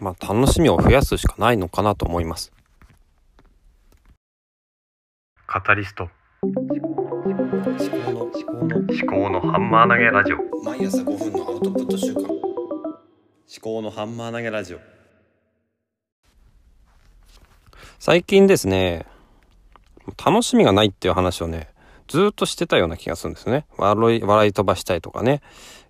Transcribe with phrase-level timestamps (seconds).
[0.00, 2.52] まあ、楽しみを増やすしかないのかなと思います。
[5.46, 6.08] カタリスト。
[6.42, 6.70] 思考
[8.10, 10.38] の思考の思考のハンマー投げラジオ。
[10.64, 12.22] 毎朝5分のアウトプット週間。
[12.22, 12.38] 思
[13.60, 14.80] 考のハンマー投げラジオ。
[17.98, 19.04] 最近ですね
[20.24, 21.68] 楽しみがないっていう話をね
[22.10, 23.66] ずっとしてたような気がするんですね。
[23.76, 25.42] 笑い、笑い飛ばしたいとかね。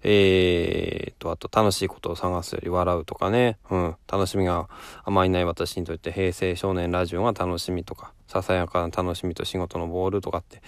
[0.03, 3.57] えー、と、あと楽しいことを探すより笑うとかね。
[3.71, 3.97] うん。
[4.07, 4.69] 楽しみが
[5.03, 10.61] あまりない私にとって平成少年ラジオが楽しみとか、ささやかな楽しみと仕事のボールとかって、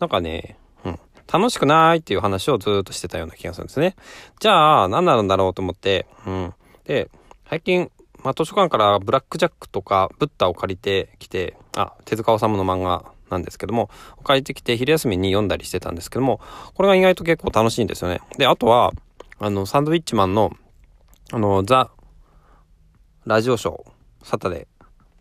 [0.00, 0.98] なんかね、うん。
[1.32, 3.94] 楽しくないっていう話をずっとしてたような気がするんですね。
[4.40, 6.54] じゃあ、何なんだろうと思って、うん。
[6.86, 7.08] で、
[7.48, 7.88] 最近、
[8.24, 13.90] まあ、図書館からブラックジャックとかブッダを借りてきて、あ、手塚治虫の漫画なんですけども、
[14.24, 16.40] 借りてきて昼休みに読んだりしてたんですけども、
[16.74, 18.20] これが意外と結構楽しいんですよね。
[18.36, 18.92] で、あとは、
[19.38, 20.52] あの、サンドウィッチマンの、
[21.32, 21.90] あの、ザ・
[23.26, 23.90] ラジオショー、
[24.22, 24.66] サタデ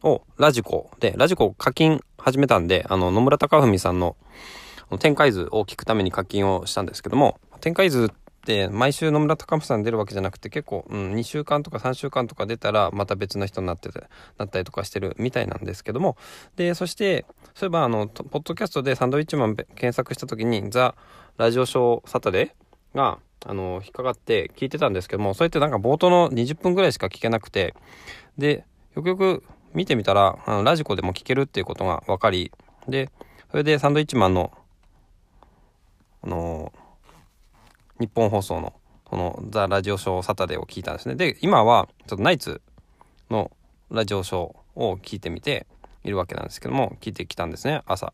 [0.02, 4.16] ーをラジコで、ラジコ課金始めたんで、あの、野村隆文さんの
[5.00, 8.27] 展開図を聞くために課金をしたんですけども、展開図って
[8.72, 14.04] 毎週野村隆文さん出るわけじゃなくて結構、うん、2週間とか3週間とか出たらまた別の人になってて
[14.38, 16.18] なったりとかしてるみたいなんですけども。
[16.56, 17.26] でそして
[17.56, 20.96] そういえばあのポッドキャストでサンドウィッチマン検索した時にザ・
[21.38, 27.76] ラジオショーサタデーがあの引っかかって聞いてたんですけどもそれってなんか冒頭の20分ぐらいしか聞けなくて
[28.38, 32.52] でよくよく見てみたらあのラジコでも聞けるっていうことが分かり
[32.88, 33.10] で
[33.52, 34.52] それでサンドウィッチマンの
[36.24, 36.88] あのー
[38.00, 38.74] 日本放送の
[39.06, 41.16] このザ・ラジオショーサタデーを聞いたんですね。
[41.16, 42.62] で、今はちょっとナイツ
[43.30, 43.52] の
[43.90, 45.66] ラジオショーを聞いてみて
[46.04, 48.14] いるわけなんですけども、聞いてきたんですね、朝。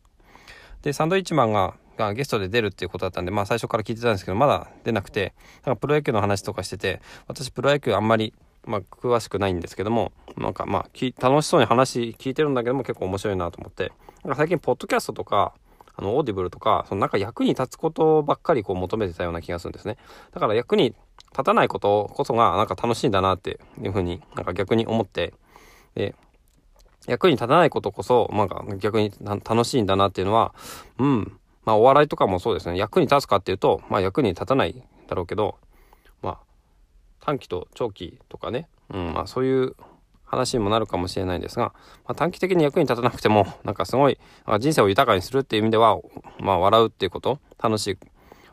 [0.81, 5.33] で、サンドイッチマンががゲストで出るっていうことだったんで、まあ最初から聞いてたんですけど、まだ出なくて、
[5.65, 8.33] なんかプロ野球の話とかしてて、私プロ野球あんまり、
[8.65, 13.91] まあ詳しくないんですけども、なんかまあ楽しそうに話聞いてるんだけども結構面白いなと思って、
[14.23, 15.53] なんか最近ポッドキャストとか、
[15.95, 19.97] あの、オーディブルとか、そのなんか役に立つことばっかりこう求めてたような気がするんですね。
[20.31, 20.95] だから役に
[21.31, 25.33] 立たないことこそがなんか楽しいんだなっていうふうになんか逆に思って、
[25.95, 26.15] で、
[27.07, 30.53] 役に立たないことこそ、なんか逆に楽しいんだなっていうのは、
[30.97, 32.77] うん、まあお笑いとかもそうですね。
[32.77, 35.57] 役に立つかっていうと、まあ役に立たないだろうけど、
[36.21, 36.39] まあ
[37.19, 39.75] 短期と長期とかね、うん、まあそういう
[40.33, 41.73] 話にもなるかもしれないんですが、
[42.05, 44.19] まあ、短期的に役に立たなくても、 なんかすごい、
[44.59, 45.97] 人生を豊かにするっていう意味では、
[46.39, 47.97] まあ、笑うっていうこと、楽しい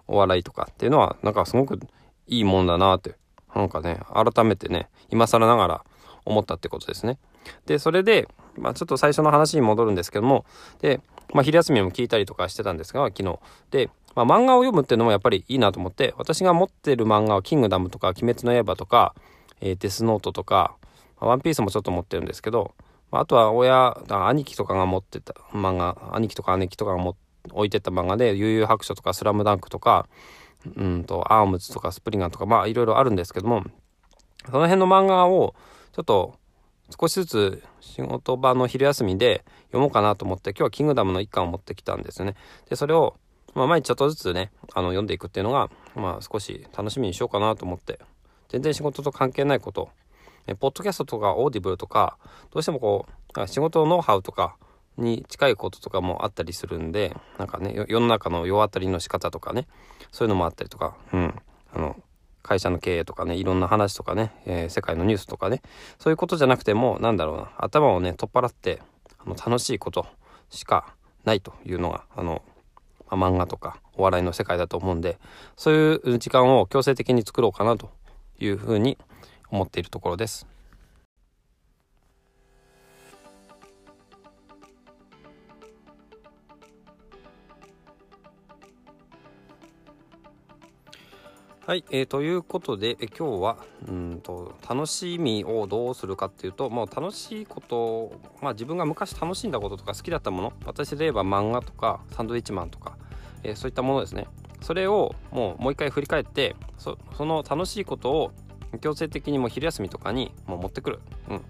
[0.06, 1.78] お笑いとかっていうのは、なんかすごく
[2.26, 3.16] いいもんだなって、
[3.54, 5.84] なんかね、改めてね、今更ながら
[6.24, 7.18] 思ったってことですね。
[7.66, 10.44] で、それで、まあ、ちょっと最初の話に戻るんですけども、
[10.80, 11.00] で、
[11.32, 13.38] まあ、昼休みも聞いたりとかしてたんですが、昨日。
[13.70, 19.14] で、まあ、漫画を読むっていうのもやっぱりいいなと思って、私が持ってる漫画は、キングダムとか、鬼滅の刃とか、
[19.60, 20.76] えー、デスノートとか、
[21.20, 22.74] ワンピースもちょっと持ってるんですけど、
[23.12, 27.16] あとは親、兄貴とかが持ってた漫画、兄貴とか姉貴とかがも
[27.52, 30.08] 置いてた漫画で、悠々白書とかスラムダンクとか、
[30.76, 33.64] うんと、アームズとかスプリガンとか、まあいろいろあるんですけども、
[34.46, 35.54] その辺の漫画を
[35.92, 36.34] ちょっと
[36.98, 42.34] 少しずつ仕事場の昼休みで読もうかなと思って、今日はキングダムの一巻を持ってきたんですよね。
[42.68, 43.16] で、それを、
[43.54, 47.98] まあ毎日ちょっとずつね、あの読んでいくっていうのが、まあ少し楽しみにしようかなと思って、
[48.48, 49.88] 全然仕事と関係ないこと
[50.46, 52.18] えポッドキャストとかオーディブルとか、
[52.50, 53.06] どうしてもこ
[53.36, 54.56] う、仕事のノウハウとか
[54.96, 59.66] に近いこととかもあったりするんで、なんかね、世の中の世渡りの仕方とかね、
[60.10, 61.34] そういうのもあったりとか、うん、
[61.74, 61.96] あの、
[62.42, 65.62] 会社の経営とかね、いろんな話とかね、えー、世界のニュースとかね、
[65.98, 68.82] そういうことじゃなくても、なんだろうな、頭をね、取っ払って、
[69.18, 70.06] あの、楽しいこと
[70.48, 72.42] しかないというのが、あの、
[73.10, 75.18] まあ、漫画とかお笑いの世界だと思うんで、
[75.56, 77.90] そういう時間を強制的に作ろうかなと
[78.38, 78.98] いうふうに
[79.50, 80.46] 思っているところです。
[91.70, 93.56] はい、えー、ということで、え今日は
[93.86, 102.96] うんと楽しみをどうするかっていうともう楽しいこと、まあ、自分が昔楽しんだこととか好きだったもの私で言えば漫画とかサンドウィッチマンとか、
[103.44, 104.26] えー、そういったものですね
[104.62, 108.32] それをもうもう一回振り返ってその楽しいことを
[108.78, 111.00] 強制的にもう昼休みとかにもう持ってくる。
[111.28, 111.42] うん。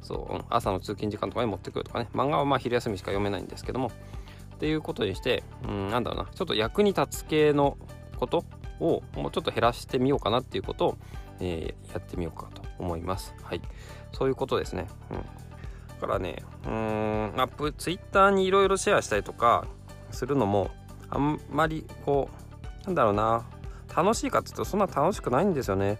[0.00, 2.08] そう、朝の通勤時間とかに持ってくるとかね。
[2.14, 3.90] 漫画はまあ昼休みしか読めないんですけども。
[4.54, 6.30] っていうことにして、うん、なんだろうな。
[6.32, 7.76] ちょっと役に立つ系の
[8.16, 8.44] こと
[8.80, 10.98] をもうちょっと減らしてみようかなっていうことを、
[11.40, 13.34] えー、やってみようかと思います。
[13.42, 13.60] はい。
[14.12, 14.86] そういうことですね。
[15.10, 15.16] うん。
[16.00, 16.72] だからね、うん、
[17.36, 19.66] アップ、ツイッターにいろいろシェアしたりとか
[20.10, 20.70] するのも、
[21.10, 22.28] あんまりこ
[22.82, 23.44] う、なんだろうな。
[23.94, 25.98] 楽しいかっていうとそんな楽しくないんですよね。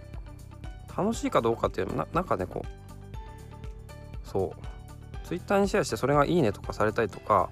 [0.96, 5.26] 楽しいかどうかっていうのななんかねこうそう。
[5.26, 7.48] ツイッターにシェアしてそれがいいねとかされたりとか、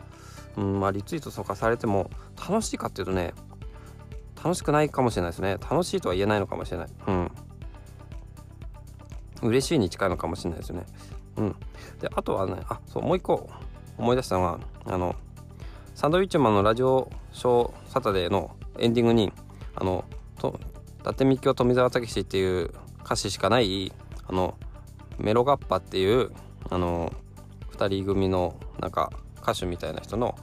[0.56, 3.32] うんまあ、リツイートとかされても楽しいかっていうとね
[4.42, 5.58] 楽しくないかもしれないですね。
[5.70, 6.88] 楽しいとは言えないのかもしれない。
[7.06, 7.30] うん。
[9.42, 10.86] 嬉しいに近いのかもしれないですよね。
[11.36, 11.56] うん。
[12.00, 13.48] であとはねあそうもう一個
[13.98, 15.14] 思い出したのはあの
[15.94, 19.32] サンドウィッチマンのラジオショーサタデーのエンディングに
[19.74, 20.04] あの
[20.38, 20.58] と
[21.00, 22.72] 伊達みきお富澤たけしっていう
[23.04, 23.92] 歌詞しかない
[24.26, 24.56] あの
[25.18, 26.30] メロガッパっていう
[26.70, 27.12] あの
[27.72, 29.12] 2人組のなんか
[29.42, 30.38] 歌手みたいな人の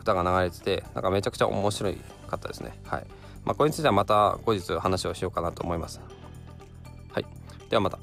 [0.00, 1.92] 歌が流れててなんかめちゃくちゃ面白
[2.28, 2.78] かったですね。
[2.84, 3.06] はい。
[3.44, 6.00] まあこれについてはまた後日話をしようかなと思います。
[7.12, 7.26] はい。
[7.68, 7.98] ではまた。